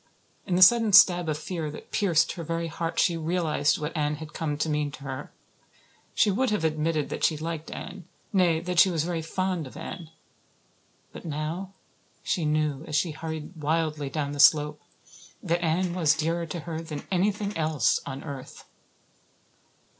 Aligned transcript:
In 0.47 0.55
the 0.55 0.63
sudden 0.63 0.93
stab 0.93 1.29
of 1.29 1.37
fear 1.37 1.69
that 1.69 1.91
pierced 1.91 2.31
her 2.31 2.43
very 2.43 2.65
heart 2.65 2.97
she 2.97 3.15
realized 3.17 3.77
what 3.77 3.95
Anne 3.95 4.15
had 4.15 4.33
come 4.33 4.57
to 4.57 4.67
mean 4.67 4.89
to 4.93 5.03
her. 5.03 5.31
She 6.15 6.31
would 6.31 6.49
have 6.49 6.63
admitted 6.63 7.09
that 7.09 7.23
she 7.23 7.37
liked 7.37 7.69
Anne 7.69 8.05
nay, 8.33 8.61
that 8.61 8.79
she 8.79 8.89
was 8.89 9.03
very 9.03 9.21
fond 9.21 9.67
of 9.67 9.77
Anne. 9.77 10.09
But 11.13 11.23
now 11.23 11.73
she 12.23 12.45
knew 12.45 12.83
as 12.87 12.95
she 12.95 13.11
hurried 13.11 13.55
wildly 13.61 14.09
down 14.09 14.31
the 14.31 14.39
slope 14.39 14.81
that 15.43 15.63
Anne 15.63 15.93
was 15.93 16.15
dearer 16.15 16.47
to 16.47 16.61
her 16.61 16.81
than 16.81 17.05
anything 17.11 17.55
else 17.55 17.99
on 18.03 18.23
earth. 18.23 18.65